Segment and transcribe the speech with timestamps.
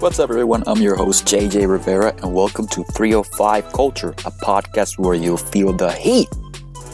[0.00, 0.62] What's up, everyone?
[0.66, 5.74] I'm your host, JJ Rivera, and welcome to 305 Culture, a podcast where you'll feel
[5.74, 6.26] the heat.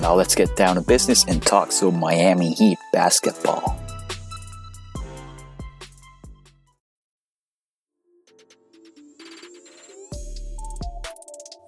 [0.00, 3.80] Now, let's get down to business and talk some Miami Heat basketball.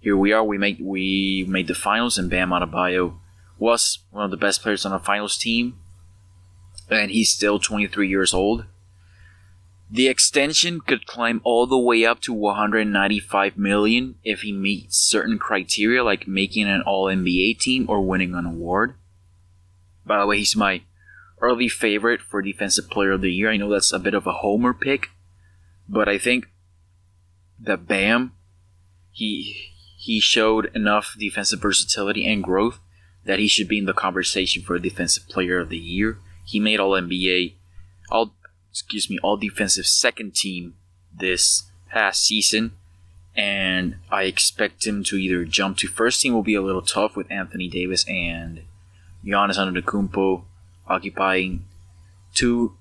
[0.00, 0.42] here we are.
[0.42, 3.18] We made we made the finals, and Bam Adebayo
[3.58, 5.78] was one of the best players on a finals team
[6.90, 8.64] and he's still 23 years old.
[9.90, 15.38] The extension could climb all the way up to 195 million if he meets certain
[15.38, 18.94] criteria like making an all-NBA team or winning an award.
[20.04, 20.82] By the way, he's my
[21.40, 23.50] early favorite for defensive player of the year.
[23.50, 25.10] I know that's a bit of a homer pick,
[25.88, 26.48] but I think
[27.60, 28.32] that Bam
[29.12, 32.80] he he showed enough defensive versatility and growth
[33.24, 36.18] that he should be in the conversation for defensive player of the year.
[36.44, 37.54] He made all NBA,
[38.10, 38.34] all
[38.76, 40.74] excuse me, all defensive second team
[41.10, 42.72] this past season,
[43.34, 47.16] and I expect him to either jump to first team will be a little tough
[47.16, 48.64] with Anthony Davis and
[49.24, 50.42] Giannis Antetokounmpo
[50.86, 51.64] occupying
[52.34, 52.76] two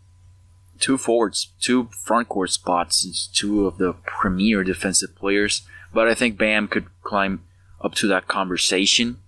[0.81, 5.61] two forwards, two front court spots, two of the premier defensive players.
[5.93, 7.45] But I think Bam could climb
[7.79, 9.19] up to that conversation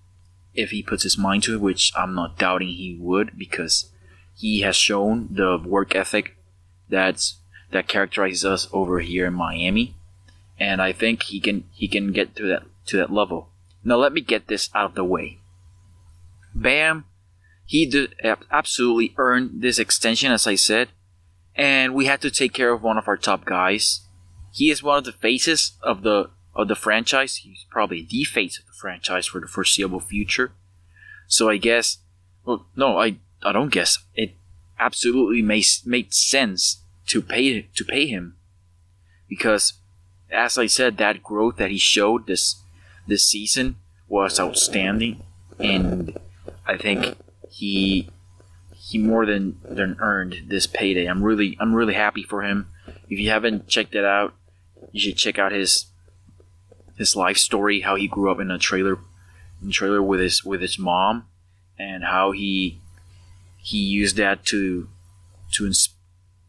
[0.54, 3.90] if he puts his mind to it, which I'm not doubting he would because
[4.36, 6.37] he has shown the work ethic
[6.90, 7.38] that's
[7.72, 9.96] that characterizes us over here in Miami,
[10.60, 13.50] and I think he can he can get to that to that level.
[13.84, 15.40] Now let me get this out of the way.
[16.54, 17.06] Bam,
[17.66, 18.16] he did
[18.52, 20.90] absolutely earned this extension, as I said,
[21.56, 24.02] and we had to take care of one of our top guys.
[24.54, 27.38] He is one of the faces of the of the franchise.
[27.38, 30.52] He's probably the face of the franchise for the foreseeable future.
[31.28, 31.98] So I guess,
[32.46, 34.34] well, no, I I don't guess it
[34.80, 38.36] absolutely makes made sense to pay to pay him
[39.28, 39.74] because
[40.32, 42.62] as I said that growth that he showed this
[43.08, 43.78] this season
[44.08, 45.24] was outstanding
[45.60, 46.18] and
[46.66, 47.18] I think
[47.50, 48.10] he
[48.88, 51.06] he more than than earned this payday.
[51.06, 52.68] I'm really I'm really happy for him.
[53.10, 54.34] If you haven't checked it out,
[54.92, 55.88] you should check out his
[56.98, 59.00] his life story, how he grew up in a trailer
[59.62, 61.26] in a trailer with his with his mom
[61.78, 62.80] and how he
[63.68, 64.88] he used that to
[65.52, 65.74] to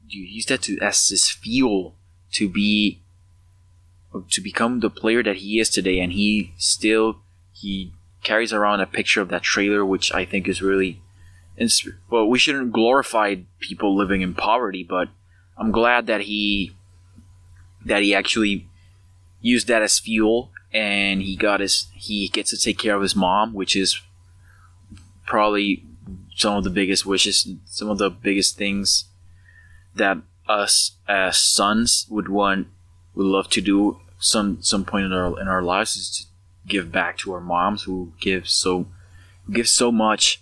[0.09, 1.97] use that to as his fuel
[2.31, 3.03] to be
[4.31, 5.99] to become the player that he is today.
[5.99, 7.19] And he still
[7.53, 7.93] he
[8.23, 11.01] carries around a picture of that trailer which i think is really
[12.11, 15.09] well we shouldn't glorify people living in poverty but
[15.57, 16.73] i'm glad that he
[17.85, 18.69] that he actually
[19.41, 23.15] used that as fuel and he got his he gets to take care of his
[23.15, 24.01] mom which is
[25.25, 25.85] probably
[26.39, 29.05] some of the biggest wishes, some of the biggest things
[29.95, 30.19] that
[30.49, 32.69] us as sons would want,
[33.15, 36.25] would love to do some some point in our in our lives is to
[36.67, 38.87] give back to our moms who give so
[39.53, 40.41] give so much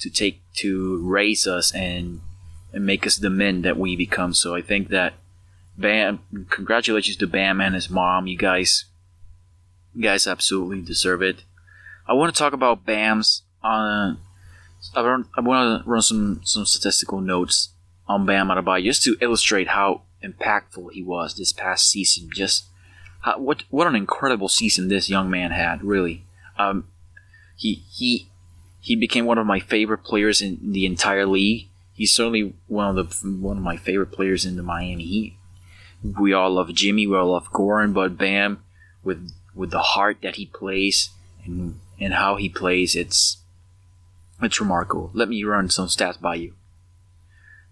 [0.00, 2.20] to take to raise us and
[2.72, 4.34] and make us the men that we become.
[4.34, 5.14] So I think that
[5.76, 6.18] Bam,
[6.50, 8.26] congratulations to Bam and his mom.
[8.26, 8.86] You guys,
[9.94, 11.44] you guys absolutely deserve it.
[12.08, 13.42] I want to talk about Bam's.
[13.62, 14.14] Uh,
[14.94, 17.70] I want, to run some some statistical notes
[18.06, 22.30] on Bam Adebayo just to illustrate how impactful he was this past season.
[22.34, 22.64] Just
[23.20, 25.82] how, what what an incredible season this young man had.
[25.82, 26.24] Really,
[26.58, 26.84] um,
[27.56, 28.28] he he
[28.80, 31.68] he became one of my favorite players in the entire league.
[31.92, 35.34] He's certainly one of the one of my favorite players in the Miami Heat.
[36.18, 38.62] We all love Jimmy, we all love Goran, but Bam,
[39.02, 41.10] with with the heart that he plays
[41.44, 43.38] and and how he plays, it's
[44.42, 45.10] it's remarkable.
[45.14, 46.54] Let me run some stats by you.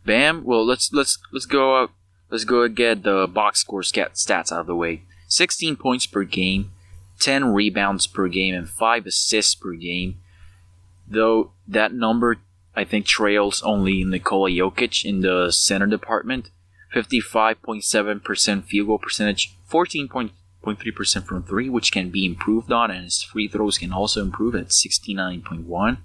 [0.04, 0.44] Bam.
[0.44, 1.90] Well, let's let's let's go up.
[2.30, 5.02] Let's go get the box score stats out of the way.
[5.28, 6.72] 16 points per game,
[7.20, 10.20] 10 rebounds per game, and 5 assists per game.
[11.06, 12.38] Though that number,
[12.74, 16.50] I think, trails only Nikola Jokic in the center department.
[16.94, 23.48] 55.7% field goal percentage, 14.3% from three, which can be improved on, and his free
[23.48, 25.98] throws can also improve at 69.1.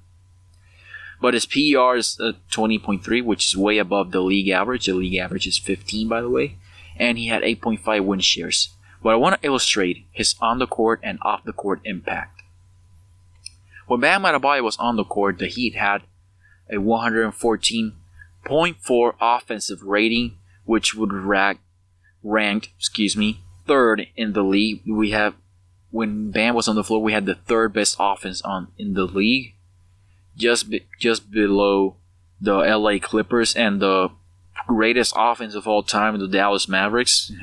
[1.22, 4.88] But his PER is uh, 20.3, which is way above the league average.
[4.88, 6.56] The league average is 15, by the way.
[6.98, 8.70] And he had 8.5 win shares.
[9.04, 12.42] But I want to illustrate his on the court and off the court impact.
[13.86, 16.02] When Bam Adebayo was on the court, the Heat had
[16.70, 21.60] a 114.4 offensive rating, which would rank,
[22.24, 24.82] ranked, excuse me, third in the league.
[24.88, 25.36] We have
[25.92, 29.04] when Bam was on the floor, we had the third best offense on in the
[29.04, 29.56] league
[30.42, 31.96] just be, just below
[32.42, 34.10] the LA Clippers and the
[34.68, 37.32] greatest offense of all time, the Dallas Mavericks.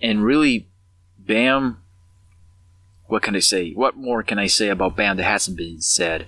[0.00, 0.68] And really,
[1.18, 1.78] Bam.
[3.06, 3.72] What can I say?
[3.72, 6.26] What more can I say about Bam that hasn't been said?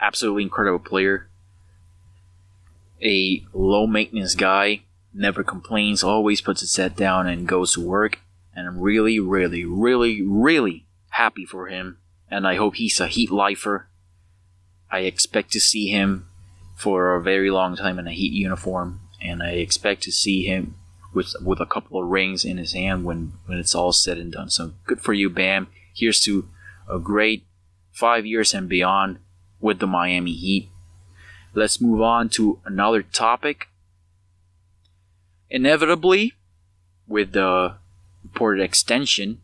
[0.00, 1.28] Absolutely incredible player.
[3.02, 8.20] A low maintenance guy never complains, always puts his head down and goes to work.
[8.54, 11.98] And I'm really, really, really, really happy for him.
[12.30, 13.88] And I hope he's a Heat lifer.
[14.90, 16.26] I expect to see him
[16.76, 19.00] for a very long time in a Heat uniform.
[19.20, 20.76] And I expect to see him
[21.12, 24.32] with with a couple of rings in his hand when, when it's all said and
[24.32, 24.50] done.
[24.50, 25.68] So good for you, Bam.
[25.94, 26.48] Here's to
[26.88, 27.46] a great
[27.92, 29.18] five years and beyond
[29.60, 30.68] with the Miami Heat.
[31.52, 33.68] Let's move on to another topic
[35.50, 36.34] Inevitably,
[37.08, 37.76] with the
[38.22, 39.40] reported extension,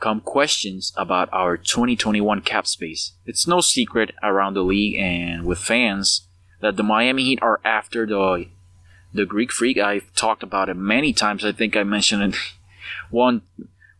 [0.00, 3.12] come questions about our 2021 cap space.
[3.26, 6.28] It's no secret around the league and with fans
[6.60, 8.46] that the Miami Heat are after the
[9.12, 9.78] the Greek Freak.
[9.78, 11.44] I've talked about it many times.
[11.44, 12.40] I think I mentioned it
[13.10, 13.42] one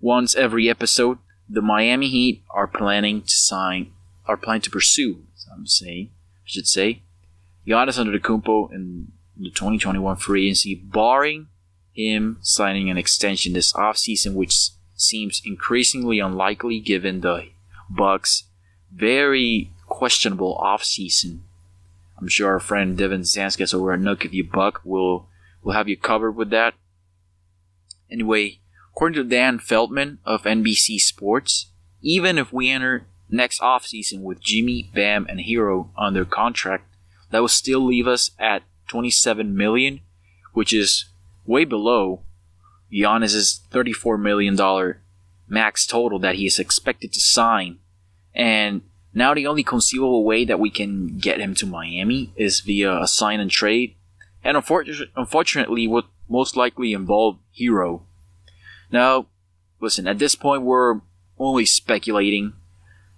[0.00, 1.18] once every episode.
[1.48, 3.92] The Miami Heat are planning to sign,
[4.26, 5.24] are planning to pursue.
[5.52, 7.02] I'm saying, I should say,
[7.66, 11.48] Giannis Antetokounmpo in the 2021 free agency, barring
[11.92, 17.48] him signing an extension this offseason, which seems increasingly unlikely given the
[17.88, 18.44] Bucks'
[18.92, 21.40] very questionable offseason.
[22.18, 25.28] I'm sure our friend Devin Zanskas over at Knuck If You Buck will
[25.62, 26.74] will have you covered with that.
[28.10, 28.60] Anyway,
[28.92, 31.66] according to Dan Feldman of NBC Sports,
[32.00, 36.86] even if we enter next offseason with Jimmy, Bam, and Herro under contract,
[37.30, 40.00] that will still leave us at 27 million,
[40.52, 41.06] which is
[41.46, 42.22] way below
[42.92, 45.00] Giannis's 34 million dollar
[45.48, 47.78] max total that he is expected to sign.
[48.34, 48.82] And
[49.14, 53.08] now the only conceivable way that we can get him to Miami is via a
[53.08, 53.94] sign and trade,
[54.44, 58.02] and unfortunately, would most likely involve Herro.
[58.92, 59.26] Now,
[59.80, 61.00] listen, at this point, we're
[61.38, 62.52] only speculating,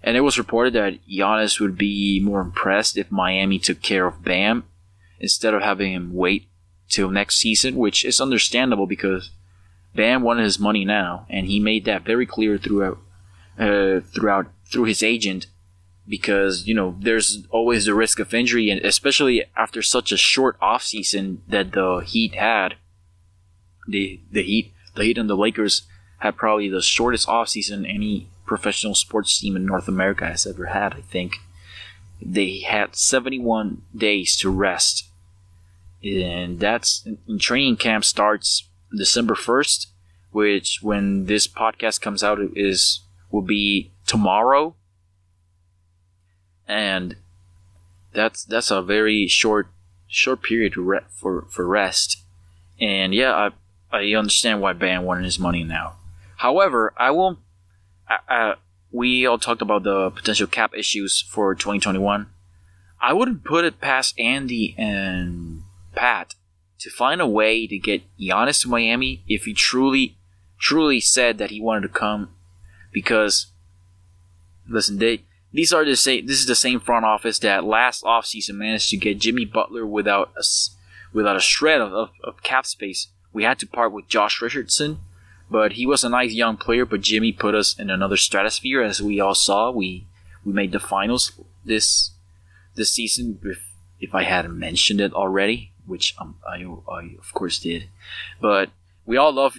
[0.03, 4.25] and it was reported that Giannis would be more impressed if Miami took care of
[4.25, 4.65] Bam
[5.21, 6.49] instead of having him wait
[6.89, 9.31] till next season, which is understandable because
[9.95, 12.99] Bam wanted his money now, and he made that very clear throughout
[13.59, 15.47] uh, throughout through his agent
[16.09, 20.57] because you know there's always the risk of injury, and especially after such a short
[20.61, 22.75] off season that the Heat had.
[23.89, 25.83] The the Heat the Heat and the Lakers
[26.19, 30.67] had probably the shortest off season any professional sports team in North America has ever
[30.67, 30.93] had.
[30.95, 31.37] I think
[32.21, 35.09] they had 71 days to rest,
[36.02, 37.07] and that's
[37.38, 39.87] training camp starts December 1st,
[40.30, 44.75] which when this podcast comes out is will be tomorrow,
[46.66, 47.16] and
[48.12, 49.69] that's that's a very short
[50.09, 50.75] short period
[51.14, 52.23] for for rest.
[52.80, 53.50] And yeah, I
[53.97, 55.97] I understand why Bam wanted his money now.
[56.37, 57.38] However, I won't.
[58.09, 58.54] I,
[58.90, 62.26] we all talked about the potential cap issues for 2021.
[63.00, 65.60] I wouldn't put it past Andy and
[66.00, 66.35] Pat
[66.78, 70.16] to find a way to get Giannis to Miami if he truly,
[70.59, 72.30] truly said that he wanted to come.
[72.90, 73.49] Because,
[74.66, 76.26] listen, they these are the same.
[76.26, 80.33] This is the same front office that last offseason managed to get Jimmy Butler without
[80.37, 80.45] a
[81.12, 83.09] without a shred of, of, of cap space.
[83.33, 85.00] We had to part with Josh Richardson,
[85.50, 86.87] but he was a nice young player.
[86.87, 89.71] But Jimmy put us in another stratosphere, as we all saw.
[89.71, 90.07] We
[90.45, 91.33] we made the finals
[91.64, 92.12] this
[92.75, 93.38] this season.
[93.45, 93.59] If,
[94.00, 97.89] if I hadn't mentioned it already, which um, I, I of course did,
[98.41, 98.71] but
[99.05, 99.59] we all love.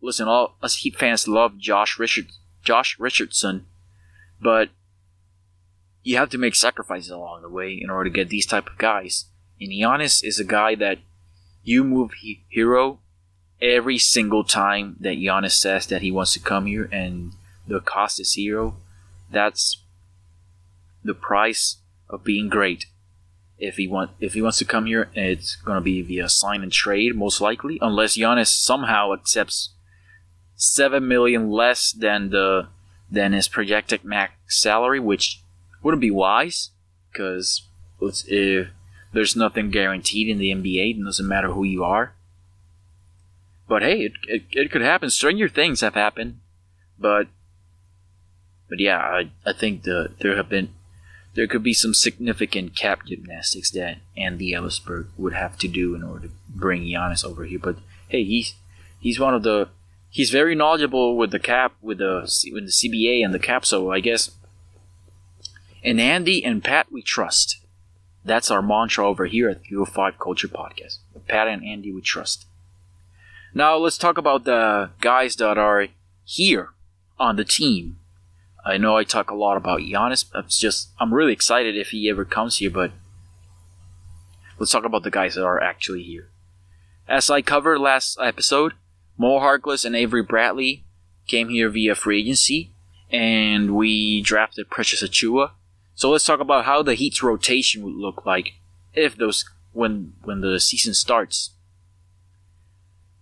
[0.00, 2.26] Listen, all us Heat fans love Josh Richard
[2.64, 3.66] Josh Richardson,
[4.40, 4.70] but
[6.02, 8.78] you have to make sacrifices along the way in order to get these type of
[8.78, 9.26] guys.
[9.60, 10.98] And Giannis is a guy that
[11.62, 12.12] you move
[12.54, 12.98] Herro
[13.60, 17.32] every single time that Giannis says that he wants to come here and
[17.66, 18.76] the cost is zero.
[19.30, 19.82] That's
[21.04, 21.76] the price
[22.08, 22.86] of being great.
[23.58, 26.72] If he want if he wants to come here, it's gonna be via sign and
[26.72, 29.70] trade most likely, unless Giannis somehow accepts
[30.54, 32.68] seven million less than the
[33.10, 35.42] than his projected max salary, which
[35.82, 36.70] wouldn't be wise
[37.10, 37.62] because
[38.00, 38.68] if
[39.12, 42.14] there's nothing guaranteed in the NBA, it doesn't matter who you are.
[43.68, 45.10] But hey, it, it, it could happen.
[45.10, 46.40] Stranger things have happened,
[46.98, 47.28] but
[48.68, 50.70] but yeah, I, I think the there have been
[51.38, 56.02] there could be some significant cap gymnastics that Andy Elisburg would have to do in
[56.02, 57.60] order to bring Giannis over here.
[57.60, 57.76] But
[58.08, 58.56] hey, he's
[58.98, 59.68] he's one of the
[60.10, 63.64] he's very knowledgeable with the cap with the with the CBA and the cap.
[63.64, 64.32] So I guess
[65.80, 67.58] in Andy and Pat, we trust.
[68.24, 70.98] That's our mantra over here at the 305 Culture Podcast.
[71.28, 72.46] Pat and Andy, we trust.
[73.54, 75.86] Now let's talk about the guys that are
[76.24, 76.70] here
[77.16, 78.00] on the team.
[78.68, 80.26] I know I talk a lot about Giannis.
[80.34, 82.92] It's just I'm really excited if he ever comes here, but
[84.58, 86.28] let's talk about the guys that are actually here.
[87.08, 88.74] As I covered last episode,
[89.16, 90.84] Mo Harkless and Avery Bradley
[91.26, 92.72] came here via free agency,
[93.10, 95.52] and we drafted Precious Achiuwa
[95.98, 98.52] so let's talk about how the Heat's rotation would look like
[98.94, 101.50] if those when when the season starts.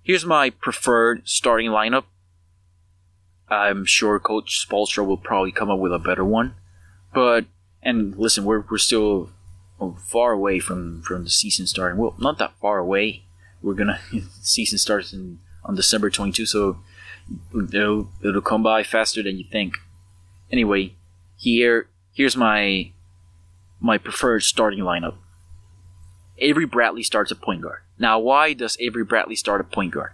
[0.02, 2.04] Here's my preferred starting lineup.
[3.48, 6.54] I'm sure Coach Spoelstra will probably come up with a better one,
[7.14, 7.44] but
[7.82, 9.30] and listen, we're we're still
[10.04, 11.98] far away from from the season starting.
[11.98, 13.22] Well, not that far away.
[13.62, 14.00] We're gonna
[14.42, 16.78] season starts in on December 22, so
[17.72, 19.78] it'll it'll come by faster than you think.
[20.50, 20.94] Anyway,
[21.36, 22.90] here here's my
[23.80, 25.14] my preferred starting lineup.
[26.38, 27.80] Avery Bradley starts at point guard.
[27.98, 30.12] Now, why does Avery Bradley start at point guard?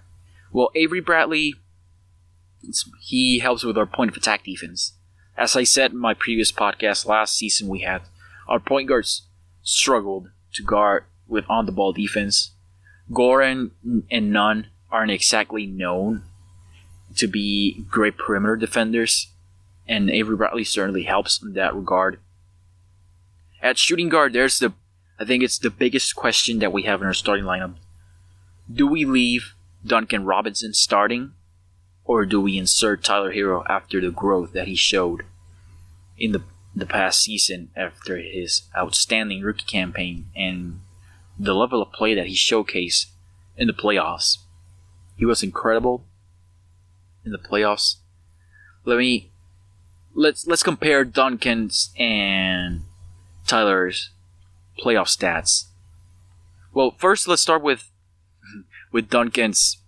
[0.52, 1.54] Well, Avery Bradley,
[3.00, 4.92] he helps with our point of attack defense.
[5.36, 8.02] As I said in my previous podcast last season, we had
[8.48, 9.22] our point guards
[9.62, 12.52] struggled to guard with on the ball defense.
[13.10, 13.70] Goran
[14.10, 16.22] and Nunn aren't exactly known
[17.16, 19.32] to be great perimeter defenders
[19.86, 22.18] and Avery Bradley certainly helps in that regard.
[23.60, 24.72] At shooting guard, there's the
[25.18, 27.74] I think it's the biggest question that we have in our starting lineup.
[28.72, 29.54] Do we leave
[29.86, 31.32] Duncan Robinson starting,
[32.12, 35.22] or do we insert Tyler Herro after the growth that he showed
[36.18, 36.42] in the
[36.74, 40.80] the past season after his outstanding rookie campaign and
[41.38, 43.06] the level of play that he showcased
[43.56, 44.38] in the playoffs?
[45.16, 46.04] He was incredible
[47.24, 47.96] in the playoffs.
[48.84, 49.30] Let me
[50.14, 52.82] let's let's compare Duncan's and
[53.46, 54.10] Tyler's
[54.78, 55.68] playoff stats.
[56.74, 57.90] Well, first let's start with
[58.92, 59.78] with Duncan's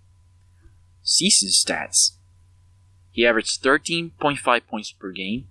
[1.05, 2.17] season stats.
[3.13, 5.47] He averaged 13.5 points per game.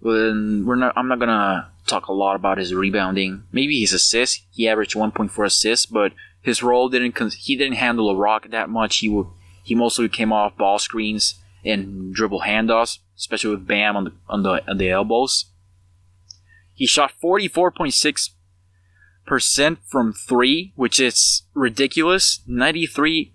[0.00, 0.96] Well, we're not.
[0.96, 3.42] I'm not gonna talk a lot about his rebounding.
[3.52, 4.46] Maybe his assists.
[4.50, 7.34] He averaged 1.4 assists, but his role didn't.
[7.34, 8.98] He didn't handle a rock that much.
[8.98, 9.22] He
[9.62, 14.42] he mostly came off ball screens and dribble handoffs especially with Bam on the on
[14.42, 15.46] the on the elbows.
[16.72, 18.30] He shot 44.6
[19.26, 22.40] percent from three, which is ridiculous.
[22.46, 23.34] 93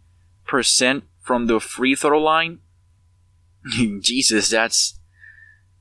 [0.53, 2.59] percent from the free throw line.
[4.01, 4.99] Jesus, that's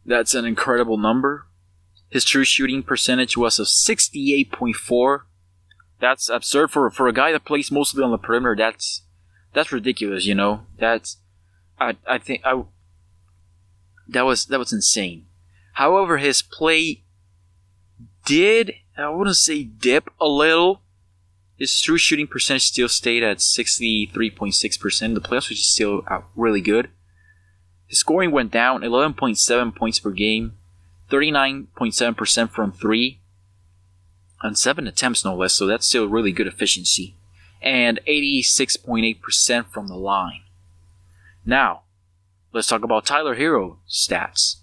[0.07, 1.47] that's an incredible number.
[2.09, 5.21] His true shooting percentage was of 68.4.
[6.01, 8.57] That's absurd for for a guy that plays mostly on the perimeter.
[8.57, 9.03] That's
[9.53, 10.63] that's ridiculous, you know.
[10.79, 11.19] That's
[11.79, 12.65] I I think I
[14.09, 15.27] that was that was insane.
[15.75, 17.05] However, his play
[18.25, 20.81] did I wouldn't say dip a little.
[21.63, 25.15] His true shooting percentage still stayed at 63.6%.
[25.15, 26.91] The playoffs, which is still uh, really good.
[27.87, 30.55] His scoring went down 11.7 points per game,
[31.09, 33.21] 39.7% from three,
[34.41, 37.15] on seven attempts no less, so that's still really good efficiency,
[37.63, 40.43] and 86.8% from the line.
[41.47, 41.83] Now,
[42.53, 44.57] let's talk about Tyler Herro stats.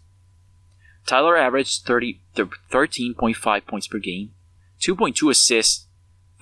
[1.05, 4.31] Tyler averaged 30, 13.5 points per game,
[4.81, 5.85] 2.2 assists,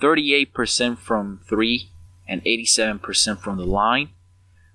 [0.00, 1.90] 38% from 3,
[2.28, 4.10] and 87% from the line,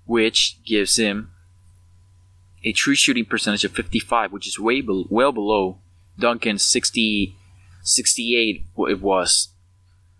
[0.04, 1.30] which gives him
[2.64, 5.78] a true shooting percentage of 55, which is way be- well below
[6.18, 7.36] Duncan's 60,
[7.82, 9.48] 68 it was.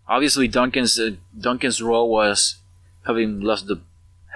[0.06, 2.56] Obviously, Duncan's uh, Duncan's role was
[3.06, 3.80] having less the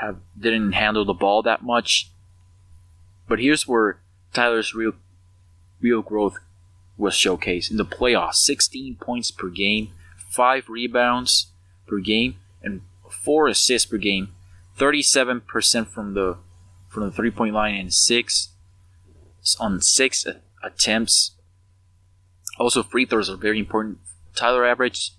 [0.01, 2.11] have didn't handle the ball that much.
[3.29, 4.01] But here's where
[4.33, 4.93] Tyler's real
[5.81, 6.39] real growth
[6.97, 9.91] was showcased in the playoffs: 16 points per game,
[10.29, 11.53] five rebounds
[11.87, 14.29] per game, and four assists per game.
[14.79, 16.39] 37% from the
[16.89, 18.51] from the three point line and six
[19.59, 20.27] on six
[20.63, 21.33] attempts.
[22.59, 23.99] Also, free throws are very important.
[24.35, 25.13] Tyler averaged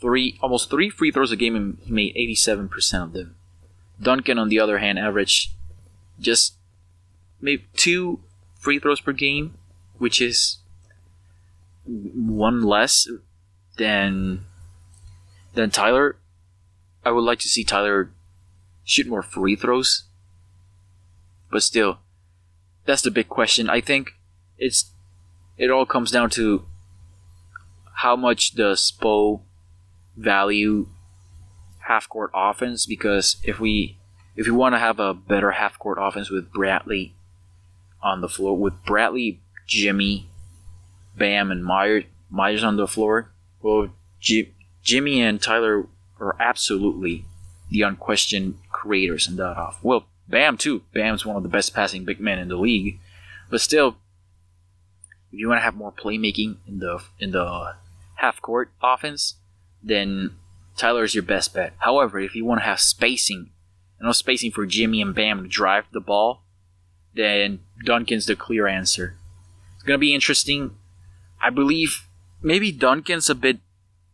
[0.00, 3.36] three, almost three free throws a game, and he made 87% of them.
[4.00, 5.50] Duncan, on the other hand, averaged
[6.18, 6.54] just
[7.40, 8.20] maybe two
[8.58, 9.54] free throws per game,
[9.98, 10.58] which is
[11.84, 13.08] one less
[13.82, 14.44] than
[15.54, 16.16] than Tyler.
[17.04, 18.10] I would like to see Tyler
[18.84, 20.04] shoot more free throws
[21.52, 21.98] but still,
[22.86, 23.68] that's the big question.
[23.68, 24.14] I think
[24.58, 24.90] it's
[25.58, 26.64] it all comes down to
[27.96, 29.42] how much does Spo
[30.16, 30.88] value
[31.80, 33.98] half court offense because if we
[34.34, 37.14] if we want to have a better half court offense with Bradley
[38.02, 40.30] on the floor with Bradley, Jimmy,
[41.16, 43.30] Bam and Meyers Meyers on the floor,
[43.62, 43.88] well
[44.20, 45.86] G- Jimmy and Tyler
[46.20, 47.24] are absolutely
[47.70, 49.78] the unquestioned creators in that off.
[49.82, 50.82] Well, Bam too.
[50.94, 53.00] Bam's one of the best passing big men in the league,
[53.50, 53.96] but still,
[55.32, 57.74] if you want to have more playmaking in the in the
[58.16, 59.34] half court offense,
[59.82, 60.36] then
[60.76, 61.74] Tyler is your best bet.
[61.78, 63.50] However, if you want to have spacing,
[64.00, 66.42] enough spacing for Jimmy and Bam to drive the ball,
[67.14, 69.16] then Duncan's the clear answer.
[69.74, 70.76] It's gonna be interesting.
[71.40, 72.06] I believe
[72.42, 73.60] maybe Duncan's a bit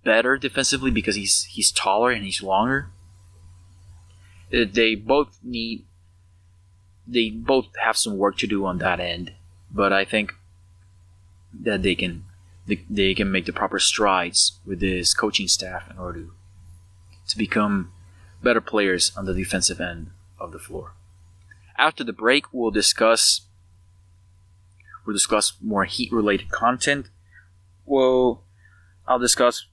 [0.05, 2.91] better defensively because he's he's taller and he's longer.
[4.53, 5.85] Uh, they both need
[7.07, 9.33] they both have some work to do on that end,
[9.71, 10.35] but I think
[11.53, 12.25] that they can
[12.67, 16.33] they, they can make the proper strides with this coaching staff in order to,
[17.29, 17.91] to become
[18.43, 20.93] better players on the defensive end of the floor.
[21.77, 23.43] After the break, we'll discuss
[25.07, 27.09] we'll discuss more heat related content.
[27.89, 28.45] Well,
[29.07, 29.67] I'll discuss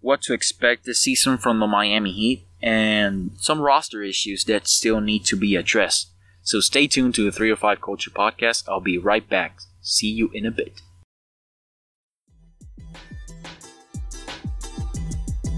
[0.00, 5.00] what to expect this season from the Miami Heat and some roster issues that still
[5.00, 6.10] need to be addressed.
[6.42, 8.64] So stay tuned to the 305 Culture Podcast.
[8.68, 9.60] I'll be right back.
[9.80, 10.82] See you in a bit.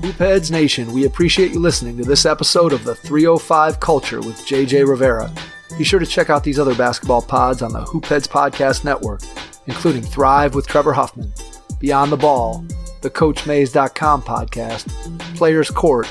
[0.01, 4.87] Hoopheads Nation, we appreciate you listening to this episode of the 305 Culture with JJ
[4.88, 5.33] Rivera.
[5.77, 9.23] Be sure to check out these other basketball pods on the Hoopheads Podcast Network,
[9.66, 11.33] including Thrive with Trevor Huffman,
[11.79, 12.65] Beyond the Ball,
[13.03, 14.89] the CoachMaze.com podcast,
[15.37, 16.09] Players Court,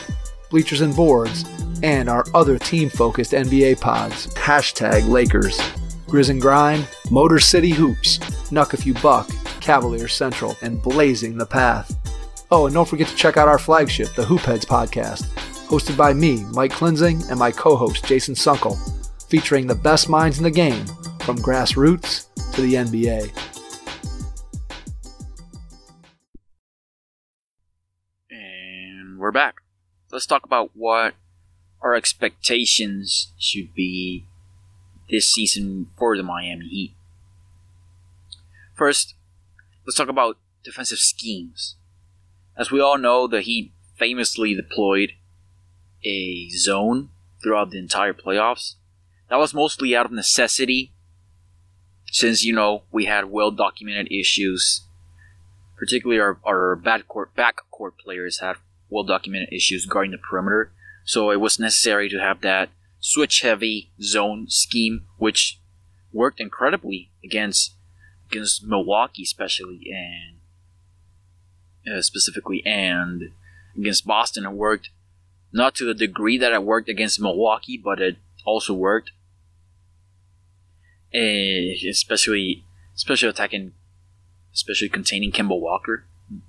[0.50, 1.46] Bleachers and Boards,
[1.84, 4.28] and our other team focused NBA pods.
[4.36, 5.58] Hashtag Lakers,
[6.08, 11.46] Grizz and Grind, Motor City Hoops, Knuck If You Buck, Cavalier Central, and Blazing the
[11.46, 11.98] Path.
[12.52, 15.26] Oh, and don't forget to check out our flagship, the Hoopheads podcast,
[15.68, 18.78] hosted by me, Mike Klinzing, and my co host, Jason Sunkel,
[19.30, 20.86] featuring the best minds in the game
[21.22, 23.45] from grassroots to the NBA.
[29.36, 29.56] Back.
[30.12, 31.14] Let's talk about what
[31.82, 34.26] our expectations should be
[35.10, 36.94] this season for the Miami Heat.
[38.74, 39.14] First,
[39.86, 41.76] let's talk about defensive schemes.
[42.58, 45.12] As we all know, the Heat famously deployed
[46.06, 47.10] a zone
[47.44, 48.76] throughout the entire playoffs.
[49.30, 50.94] That was mostly out of necessity,
[52.10, 54.84] since, you know, we had well documented issues.
[55.78, 58.56] Particularly our, our backcourt, backcourt players had
[58.90, 60.72] well documented issues guarding the perimeter.
[61.04, 62.70] So it was necessary to have that
[63.00, 65.60] switch heavy zone scheme, which
[66.12, 67.76] worked incredibly against
[68.30, 70.38] against Milwaukee, especially and
[71.98, 73.32] uh, specifically, and
[73.78, 74.46] against Boston.
[74.46, 74.90] It worked
[75.52, 79.12] not to the degree that it worked against Milwaukee, but it also worked.
[81.14, 83.74] And especially, especially attacking,
[84.54, 86.06] especially containing Kemba Walker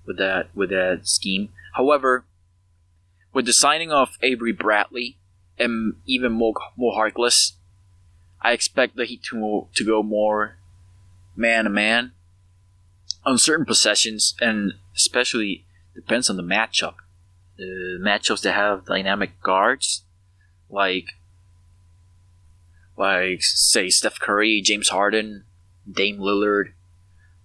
[0.07, 1.51] with that with that scheme.
[1.77, 2.25] However,
[3.35, 5.19] with the signing of Avery Bradley
[5.59, 7.53] and even more Mo Harkless,
[8.41, 10.57] I expect the Heat to to go more
[11.37, 12.13] man to man
[13.27, 16.95] on certain possessions, and especially depends on the matchup.
[17.59, 20.05] The matchups that have dynamic guards,
[20.71, 21.09] like
[22.97, 25.45] like say Steph Curry, James Harden,
[25.91, 26.73] Dame Lillard,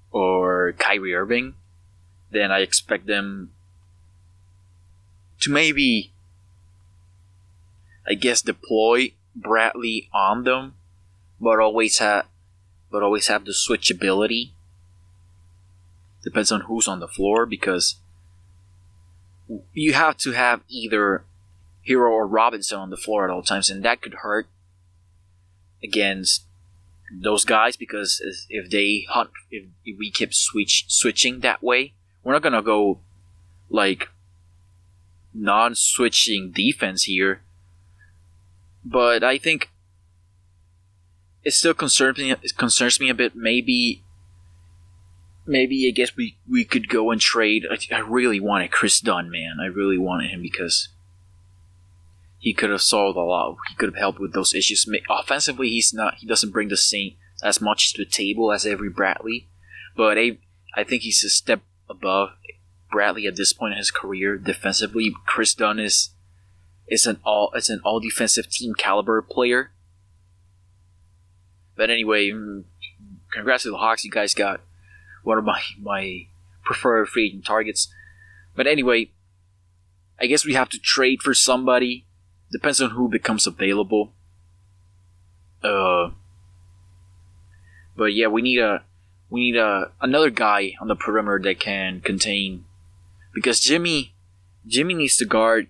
[0.09, 1.55] or Kyrie Irving,
[2.31, 3.51] then I expect them
[5.41, 6.13] to maybe
[8.07, 10.75] I guess deploy Bradley on them,
[11.39, 12.25] but always have
[12.91, 14.51] but always have the switchability.
[16.23, 17.95] Depends on who's on the floor because
[19.73, 21.23] you have to have either
[21.87, 24.47] Herro or Robinson on the floor at all times, and that could hurt
[25.83, 26.45] against
[27.11, 29.65] those guys because if they hunt, if,
[29.97, 32.99] we keep switch switching that way, we're not gonna go
[33.69, 34.09] like
[35.33, 37.41] non-switching defense here.
[38.83, 39.69] But I think
[41.43, 42.31] it still concerns me.
[42.31, 43.35] It concerns me a bit.
[43.35, 44.03] Maybe
[45.45, 47.63] maybe I guess we we could go and trade.
[47.69, 49.57] I, I really wanted Kris Dunn, man.
[49.61, 50.89] I really wanted him because
[52.39, 53.57] he could have solved a lot.
[53.69, 54.87] He could have helped with those issues.
[55.09, 56.15] Offensively, he's not.
[56.15, 59.47] He doesn't bring the same as much to the table as Avery Bradley,
[59.95, 60.37] but I,
[60.75, 62.29] I think he's a step above
[62.91, 64.37] Bradley at this point in his career.
[64.37, 66.09] Defensively, Kris Dunn is
[66.87, 69.71] is an all it's an all defensive team caliber player.
[71.75, 72.65] But anyway, mm,
[73.31, 74.03] congrats to the Hawks.
[74.03, 74.61] You guys got
[75.23, 76.27] one of my my
[76.63, 77.91] preferred free agent targets.
[78.55, 79.11] But anyway,
[80.19, 82.05] I guess we have to trade for somebody.
[82.51, 84.13] Depends on who becomes available.
[85.63, 86.09] Uh,
[87.95, 88.83] but yeah, we need a
[89.29, 92.65] we need a another guy on the perimeter that can contain
[93.33, 94.13] because Jimmy
[94.65, 95.67] Jimmy needs to guard.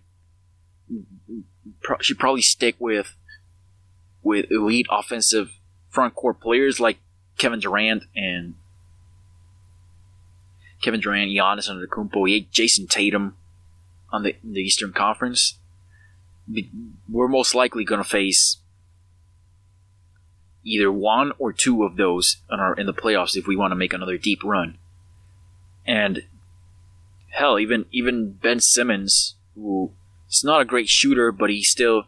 [2.02, 3.15] Should probably stick with
[4.24, 5.52] with elite offensive
[5.89, 7.00] front court players like
[7.38, 8.56] Kevin Durant and
[10.82, 13.36] Kevin Durant, Giannis Antetokounmpo, Jayson Tatum
[14.12, 15.58] on the, the Eastern Conference,
[17.10, 18.58] we're most likely going to face
[20.63, 23.76] either one or two of those in, our, in the playoffs if we want to
[23.76, 24.78] make another deep run.
[25.86, 26.24] And
[27.32, 29.94] hell, even even Ben Simmons, who
[30.30, 32.04] is not a great shooter, but he still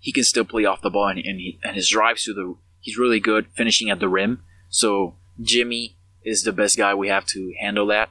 [0.00, 2.56] he can still play off the ball, and and, he, and his drives to the
[2.80, 4.42] he's really good finishing at the rim.
[4.68, 8.10] So Jimmy is the best guy we have to handle that.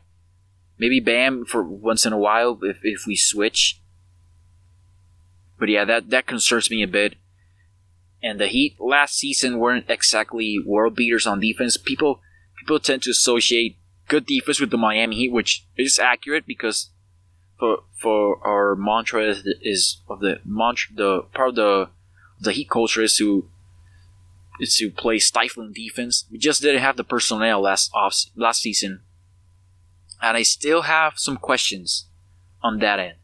[0.78, 3.82] Maybe Bam for once in a while if, if we switch.
[5.58, 7.16] But yeah, that, that concerns me a bit.
[8.22, 11.78] And the Heat last season weren't exactly world beaters on defense.
[11.78, 12.22] People
[12.60, 16.90] people tend to associate good defense with the Miami Heat, which is accurate because
[17.58, 21.90] for for our mantra is, is of the mantra the part of the
[22.40, 23.48] the Heat culture is to
[24.60, 26.26] is to play stifling defense.
[26.32, 29.02] We just didn't have the personnel last off last season,
[30.22, 32.06] and I still have some questions
[32.64, 33.16] on that end.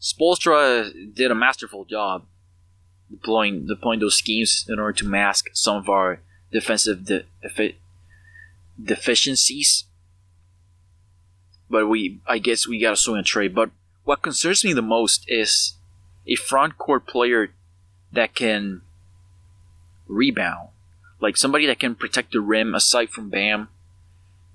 [0.00, 2.24] Spoelstra did a masterful job
[3.10, 6.20] deploying deploying those schemes in order to mask some of our
[6.52, 7.78] defensive de- defi-
[8.82, 9.84] deficiencies.
[11.70, 13.54] But we, I guess, we got to swing a trade.
[13.54, 13.70] But
[14.04, 15.74] what concerns me the most is
[16.26, 17.54] a front court player
[18.12, 18.82] that can
[20.08, 20.70] rebound
[21.20, 23.68] like somebody that can protect the rim aside from Bam.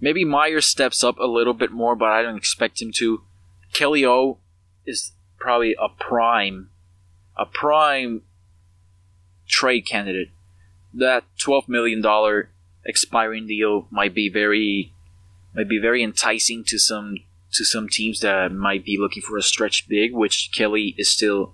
[0.02, 3.22] Maybe Meyers steps up a little bit more, but I don't expect him to.
[3.72, 4.40] Kelly O
[4.86, 6.70] is probably a prime,
[7.38, 8.24] a prime
[9.48, 10.30] trade candidate.
[10.94, 12.50] That twelve million dollar
[12.86, 14.94] expiring deal might be very,
[15.56, 17.18] might be very enticing to some
[17.54, 21.54] to some teams that might be looking for a stretch big, which Kelly is still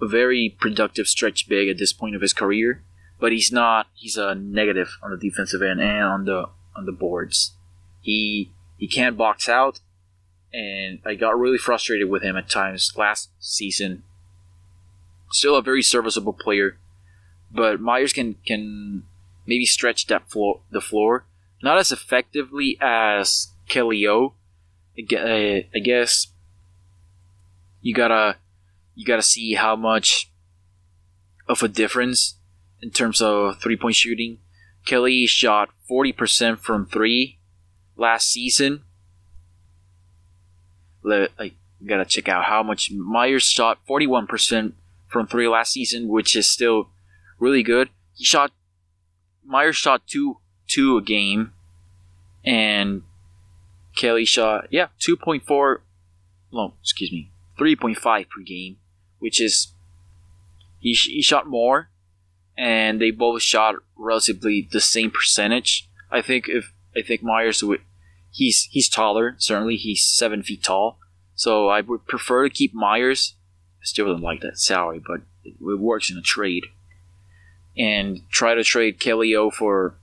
[0.00, 2.82] a very productive stretch big at this point of his career
[3.18, 3.88] but he's not.
[3.94, 7.52] He's a negative on the defensive end and on the on the boards.
[8.00, 9.80] He he can't box out,
[10.52, 14.04] and I got really frustrated with him at times last season.
[15.30, 16.78] Still a very serviceable player,
[17.50, 19.02] but Meyers can can
[19.46, 21.24] maybe stretch that floor the floor
[21.62, 24.34] not as effectively as Kelly O.
[24.98, 26.28] Uh, I guess
[27.80, 28.36] you gotta
[28.94, 30.30] you gotta see how much
[31.48, 32.36] of a difference
[32.82, 34.38] in terms of three point shooting.
[34.84, 37.38] Kelly shot 40% from three
[37.96, 38.84] last season.
[41.02, 41.52] Let, I
[41.86, 44.72] gotta check out how much Meyers shot 41%
[45.06, 46.90] from three last season, which is still
[47.38, 47.90] really good.
[48.14, 48.52] He shot
[49.44, 51.52] Meyers shot two two a game,
[52.44, 53.02] and
[53.96, 55.82] Kelly shot yeah two point four.
[56.52, 58.76] No, excuse me, three point five per game,
[59.18, 59.72] which is
[60.78, 61.90] he he shot more,
[62.56, 65.88] and they both shot relatively the same percentage.
[66.10, 67.80] I think if I think Meyers would
[68.30, 69.34] he's he's taller.
[69.38, 70.98] Certainly, he's seven feet tall.
[71.34, 73.34] So I would prefer to keep Meyers.
[73.80, 76.64] I still don't like that salary, but it, it works in a trade.
[77.76, 79.94] And try to trade Kelly O for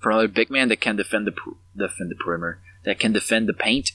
[0.00, 1.34] for another big man that can defend the
[1.76, 3.92] defend the perimeter, that can defend the paint.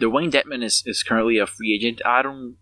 [0.00, 2.00] Dewayne Dedmon is, is currently a free agent.
[2.04, 2.56] I don't.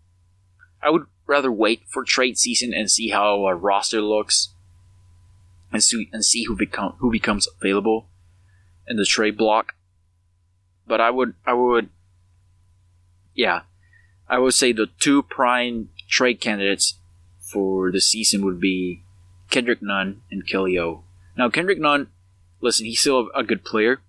[0.81, 4.49] I would rather wait for trade season and see how a roster looks,
[5.71, 8.09] and see and see who become who becomes available
[8.87, 9.73] in the trade block.
[10.85, 11.89] But I would I would
[13.33, 13.61] yeah.
[14.29, 16.99] I would say the two prime trade candidates
[17.39, 19.03] for the season would be
[19.49, 21.03] Kendrick Nunn and Kelly O.
[21.37, 22.07] Now Kendrick Nunn,
[22.61, 24.01] listen, he's still a, a good player,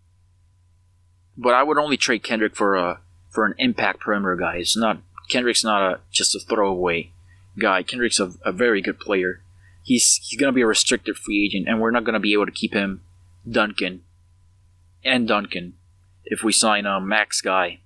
[1.37, 4.57] but I would only trade Kendrick for a for an impact perimeter guy.
[4.57, 7.13] It's not Kendrick's not a just a throwaway
[7.59, 7.83] guy.
[7.83, 9.43] Kendrick's a, a very good player.
[9.83, 12.53] He's he's gonna be a restricted free agent, and we're not gonna be able to
[12.53, 13.03] keep him
[13.49, 14.03] Duncan
[15.05, 15.75] and Duncan
[16.25, 17.81] if we sign a max guy.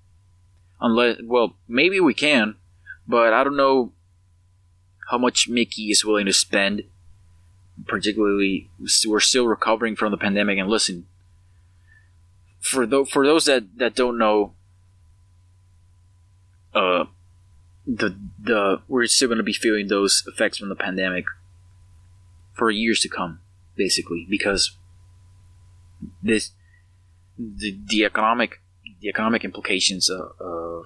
[0.81, 2.55] Unless, well, maybe we can,
[3.07, 3.93] but I don't know
[5.11, 6.85] how much Mickey is willing to spend.
[7.87, 8.71] Particularly,
[9.07, 10.59] we're still recovering from the pandemic.
[10.59, 11.07] And listen,
[12.61, 14.55] for those for those that that don't know,
[16.75, 17.05] uh,
[17.87, 21.25] the the we're still going to be feeling those effects from the pandemic
[22.55, 23.41] for years to come,
[23.77, 24.77] basically, because
[26.23, 26.51] this
[27.39, 28.61] the, the economic
[29.01, 30.85] the economic implications of of,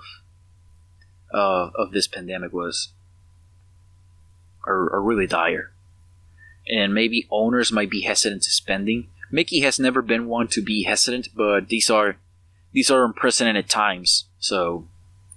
[1.33, 2.93] uh, of this pandemic was
[4.65, 5.73] are, are really dire,
[6.69, 9.09] and maybe owners might be hesitant to spending.
[9.31, 12.17] Mickey has never been one to be hesitant, but these are
[12.73, 14.89] these are unprecedented times, so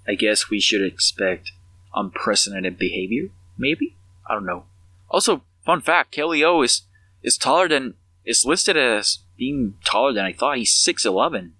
[0.06, 1.52] I guess we should expect
[1.94, 3.28] unprecedented behavior.
[3.58, 3.96] Maybe
[4.28, 4.64] I don't know.
[5.08, 6.82] Also, fun fact: Kelly O is
[7.22, 10.58] is taller than is listed as being taller than I thought.
[10.58, 11.54] He's six eleven.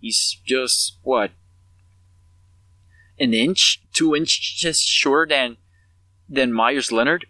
[0.00, 1.30] He's just what
[3.18, 5.56] an inch, two inches shorter than
[6.28, 7.26] than Meyers Leonard,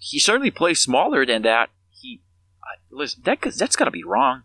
[0.00, 1.68] he certainly plays smaller than that.
[1.90, 2.20] He
[2.90, 4.42] listen that that's got to be wrong.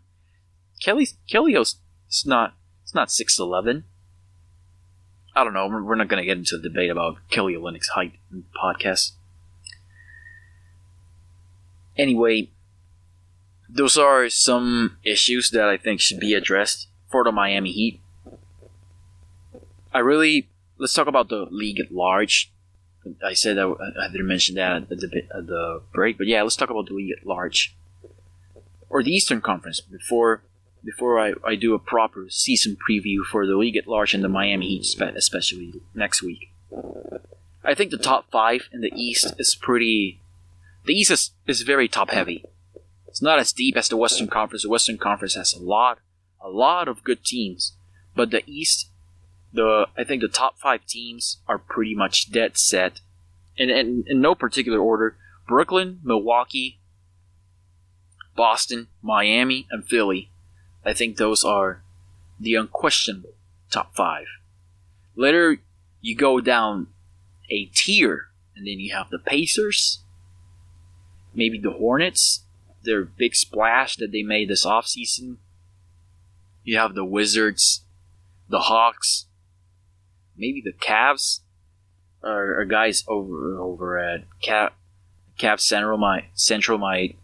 [0.80, 1.76] Kelly Kelly's
[2.24, 3.84] not it's not six eleven.
[5.34, 5.66] I don't know.
[5.66, 9.12] We're not going to get into the debate about Kelly Olynyk's height in the podcast.
[11.98, 12.50] Anyway,
[13.68, 18.00] those are some issues that I think should be addressed for the Miami Heat.
[19.92, 22.52] I really let's talk about the league at large.
[23.24, 26.56] I said I, I didn't mention that at the, at the break, but yeah, let's
[26.56, 27.76] talk about the league at large
[28.88, 30.42] or the Eastern Conference before
[30.84, 34.28] before I, I do a proper season preview for the league at large and the
[34.28, 36.52] Miami Heat, especially next week.
[37.64, 40.20] I think the top five in the East is pretty.
[40.84, 42.44] The East is, is very top heavy.
[43.08, 44.62] It's not as deep as the Western Conference.
[44.62, 45.98] The Western Conference has a lot,
[46.40, 47.72] a lot of good teams,
[48.14, 48.90] but the East,
[49.56, 53.00] the I think the top five teams are pretty much dead set,
[53.58, 55.16] and in, in no particular order:
[55.48, 56.78] Brooklyn, Milwaukee,
[58.36, 60.30] Boston, Miami, and Philly.
[60.84, 61.82] I think those are
[62.38, 63.34] the unquestionable
[63.70, 64.26] top five.
[65.16, 65.58] Later,
[66.00, 66.88] you go down
[67.50, 70.00] a tier, and then you have the Pacers,
[71.34, 72.44] maybe the Hornets,
[72.82, 75.38] their big splash that they made this offseason.
[76.62, 77.84] You have the Wizards,
[78.48, 79.25] the Hawks,
[80.36, 81.40] maybe the Cavs,
[82.22, 84.74] or, or guys over over at Cap
[85.38, 87.16] Cap Central might Central might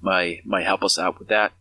[0.00, 1.52] might might help us out with that.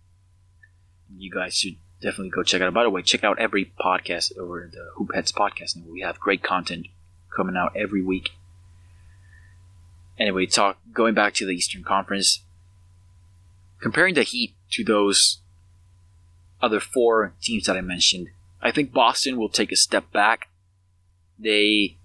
[1.18, 2.74] You guys should definitely go check out.
[2.74, 5.76] By the way, check out every podcast over the Hoop Heads podcast.
[5.88, 6.88] We have great content
[7.36, 8.32] coming out every week
[10.20, 12.44] anyway, talk going back to the Eastern Conference,
[13.80, 15.40] comparing the Heat to those
[16.62, 18.28] other four teams that I mentioned,
[18.62, 20.50] I think Boston will take a step back.
[21.38, 21.98] They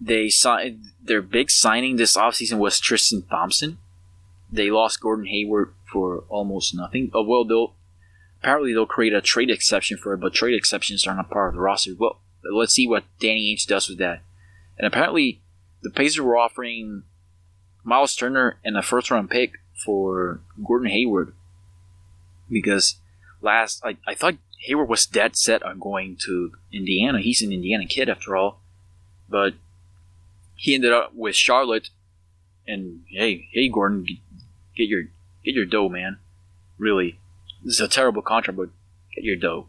[0.00, 3.78] they signed their big signing this offseason was Tristan Thompson.
[4.50, 7.10] They lost Gordon Hayward for almost nothing.
[7.12, 7.74] Oh well, they'll
[8.40, 11.54] apparently they'll create a trade exception for it, but trade exceptions are not part of
[11.54, 11.92] the roster.
[11.98, 12.20] Well,
[12.50, 14.22] let's see what Danny Ainge does with that.
[14.78, 15.40] And apparently,
[15.82, 17.02] the Pacers were offering
[17.84, 21.34] Miles Turner and a first round pick for Gordon Hayward
[22.50, 22.96] because
[23.40, 27.20] last I, I thought Hayward was dead set on going to Indiana.
[27.20, 28.60] He's an Indiana kid after all,
[29.28, 29.54] but
[30.54, 31.88] he ended up with Charlotte.
[32.66, 34.04] And hey, hey, Gordon,
[34.76, 35.04] get your
[35.44, 36.18] get your dough, man.
[36.76, 37.18] Really,
[37.64, 38.68] this is a terrible contract, but
[39.14, 39.66] get your dough.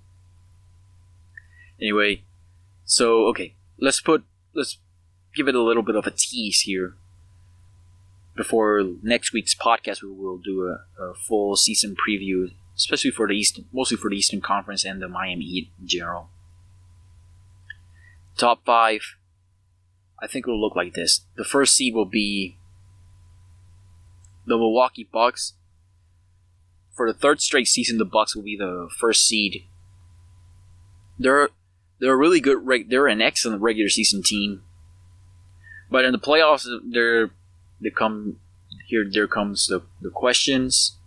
[1.79, 2.23] Anyway,
[2.83, 4.77] so okay, let's put let's
[5.33, 6.95] give it a little bit of a tease here.
[8.35, 12.51] Before next week's podcast, we will do a, a full season preview,
[12.81, 16.29] especially for the Eastern, mostly for the Eastern Conference and the Miami Heat in general.
[18.35, 19.01] Top five,
[20.19, 21.21] I think it will look like this.
[21.37, 22.57] The first seed will be
[24.47, 25.53] the Milwaukee Bucks.
[26.95, 29.63] For the third straight season, the Bucks will be the first seed.
[31.19, 31.49] They're
[31.99, 32.65] they're a really good.
[32.89, 34.63] They're an excellent regular season team,
[35.91, 37.29] but in the playoffs, they're
[37.79, 38.39] they come
[38.87, 39.05] here.
[39.07, 40.97] There comes the the questions.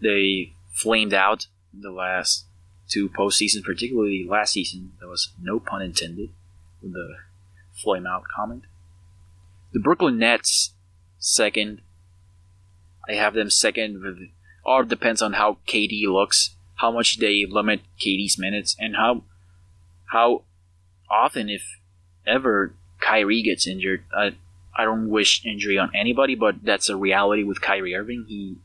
[0.00, 2.46] They flamed out the last
[2.88, 4.92] two postseasons, particularly last season.
[4.98, 6.30] There was no pun intended
[6.82, 7.14] with the
[7.82, 8.64] flame out comment.
[9.72, 10.74] The Brooklyn Nets
[11.18, 11.80] second.
[13.08, 14.02] I have them second.
[14.02, 14.18] With,
[14.64, 19.24] all depends on how KD looks, how much they limit KD's minutes, and how
[20.06, 20.42] how
[21.10, 21.62] often, if
[22.26, 24.04] ever, Kyrie gets injured.
[24.14, 24.36] I
[24.76, 28.26] I don't wish injury on anybody, but that's a reality with Kyrie Irving.
[28.28, 28.56] He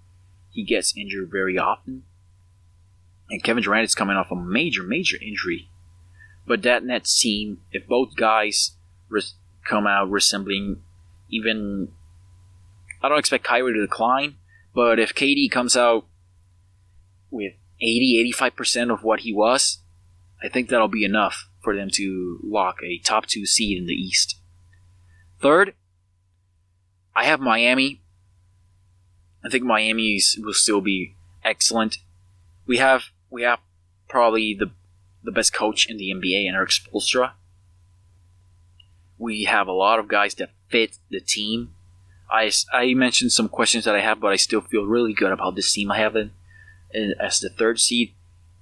[0.50, 2.04] he gets injured very often,
[3.30, 5.70] and Kevin Durant is coming off a major major injury.
[6.46, 8.78] But that Nets team, if both guys
[9.10, 10.82] res- come out resembling
[11.30, 11.90] even,
[13.02, 14.36] I don't expect Kyrie to decline,
[14.74, 16.08] but if KD comes out
[17.30, 19.80] with 80 85% of what he was,
[20.42, 23.94] I think that'll be enough for them to lock a top two seed in the
[23.94, 24.40] East.
[25.42, 25.76] Third,
[27.16, 28.02] I have Miami.
[29.48, 32.00] I think Miami's will still be excellent.
[32.66, 33.60] We have we have
[34.10, 34.72] probably the
[35.24, 37.32] the best coach in the NBA in Erik Spoelstra.
[39.18, 41.74] We have a lot of guys that fit the team.
[42.30, 45.56] I, I mentioned some questions that I have, but I still feel really good about
[45.56, 45.92] this team.
[45.92, 46.34] I have them
[46.94, 48.14] as the third seed,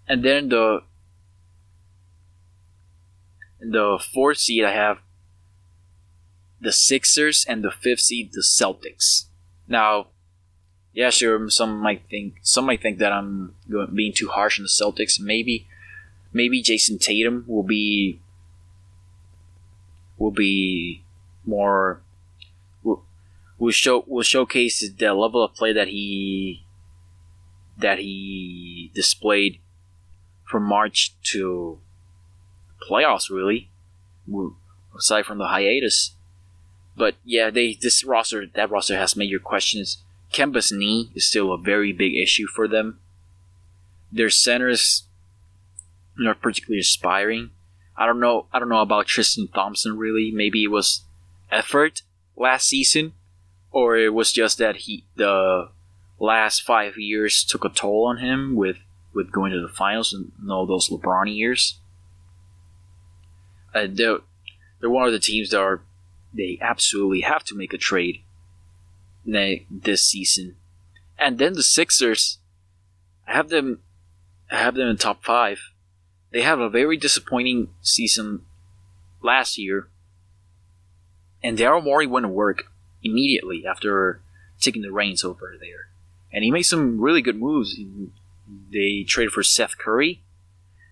[0.08, 0.84] and then the
[3.60, 5.00] the fourth seed, I have
[6.62, 9.26] the Sixers, and the fifth seed, the Celtics.
[9.68, 10.10] Now,
[10.96, 11.50] yeah, sure.
[11.50, 13.54] Some might think some might think that I'm
[13.94, 15.20] being too harsh on the Celtics.
[15.20, 15.68] Maybe,
[16.32, 18.22] maybe Jayson Tatum will be
[20.18, 21.04] will be
[21.46, 22.02] more
[22.82, 23.04] will,
[23.60, 26.64] will show will showcase the level of play that he
[27.78, 29.60] that he displayed
[30.46, 31.78] from March to
[32.90, 33.70] playoffs, really,
[34.98, 36.12] aside from the hiatus.
[36.96, 39.98] But yeah, they this roster that roster has major questions.
[40.36, 43.00] Kemba's knee is still a very big issue for them.
[44.12, 45.04] Their centers
[46.18, 47.52] not particularly aspiring.
[47.98, 48.48] I don't know.
[48.52, 49.98] I don't know about Tristan Thompson.
[49.98, 51.04] Really, maybe it was
[51.52, 52.02] effort
[52.36, 53.14] last season,
[53.72, 55.70] or it was just that he the
[56.20, 58.78] last five years took a toll on him with
[59.14, 61.80] with going to the finals and all those LeBron years.
[63.74, 64.20] Uh, they're,
[64.80, 65.82] they're one of the teams that are
[66.34, 68.22] they absolutely have to make a trade
[69.26, 70.56] this season.
[71.18, 72.40] And then the Sixers,
[73.28, 73.80] I have them,
[74.52, 75.60] I have them in top five.
[76.32, 78.42] They have a very disappointing season
[79.24, 79.88] last year,
[81.42, 82.66] and Daryl Morey went to work
[83.04, 84.22] immediately after
[84.60, 85.90] taking the reins over there,
[86.34, 87.80] and he made some really good moves.
[88.72, 90.24] They traded for Seth Curry,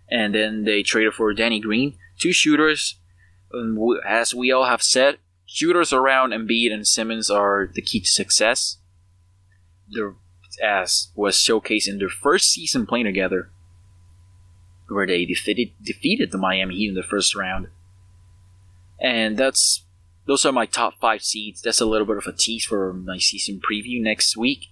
[0.09, 2.95] and then they traded for Danny Green, two shooters.
[4.07, 5.17] as we all have said,
[5.53, 8.77] shooters around Embiid and Simmons are the key to success.
[9.87, 10.15] They're,
[10.63, 13.51] as was showcased in their first season playing together,
[14.87, 17.67] where they defeated defeated the Miami Heat in the first round.
[18.99, 19.85] And that's
[20.25, 21.61] those are my top five seeds.
[21.61, 24.71] That's a little bit of a tease for my season preview next week.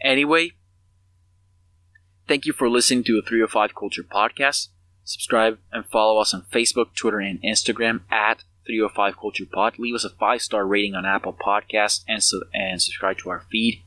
[0.00, 0.52] Anyway,
[2.28, 4.68] thank you for listening to a 305 Culture podcast.
[5.02, 9.78] Subscribe and follow us on Facebook, Twitter, and Instagram at 305 Culture Pod.
[9.78, 13.40] Leave us a five star rating on Apple Podcasts and, su- and subscribe to our
[13.50, 13.82] feed.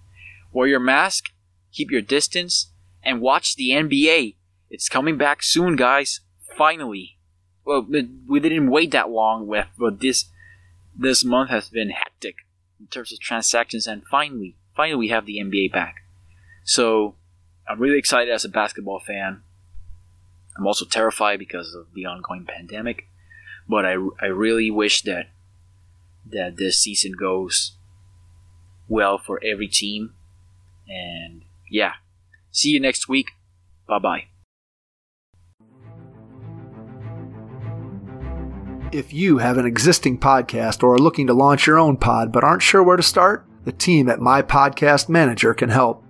[0.52, 1.26] Wear your mask,
[1.72, 2.72] keep your distance,
[3.04, 4.36] and watch the NBA.
[4.70, 6.22] It's coming back soon, guys.
[6.58, 7.18] Finally.
[7.64, 7.88] Well,
[8.28, 10.26] we didn't wait that long, with, but this
[10.98, 12.36] this month has been hectic
[12.80, 15.98] in terms of transactions, and finally, finally, we have the NBA back.
[16.64, 17.16] So,
[17.68, 19.44] I'm really excited as a basketball fan.
[20.58, 23.08] I'm also terrified because of the ongoing pandemic,
[23.68, 25.28] but I, I really wish that
[26.30, 27.78] that this season goes
[28.88, 30.14] well for every team.
[30.88, 31.94] And yeah,
[32.52, 33.32] see you next week.
[33.88, 34.24] Bye bye.
[38.92, 42.44] If you have an existing podcast or are looking to launch your own pod but
[42.44, 46.04] aren't sure where to start, the team at My Podcast Manager can help.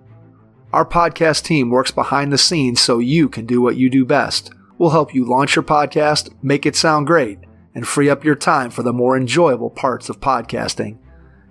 [0.72, 4.52] Our podcast team works behind the scenes so you can do what you do best.
[4.78, 7.38] We'll help you launch your podcast, make it sound great,
[7.74, 10.98] and free up your time for the more enjoyable parts of podcasting.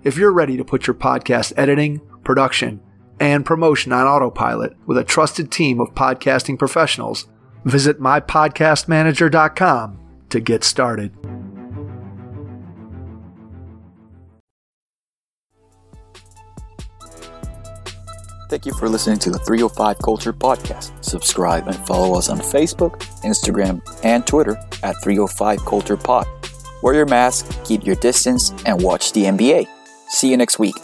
[0.04, 2.80] If you're ready to put your podcast editing, production,
[3.20, 7.28] and promotion on autopilot with a trusted team of podcasting professionals,
[7.64, 9.98] visit mypodcastmanager.com
[10.30, 11.12] to get started.
[18.52, 20.92] Thank you for listening to the 305 Culture Podcast.
[21.02, 26.26] Subscribe and follow us on Facebook, Instagram, and Twitter at 305 Culture Pod.
[26.82, 29.66] Wear your mask, keep your distance, and watch the NBA.
[30.08, 30.74] See you next week.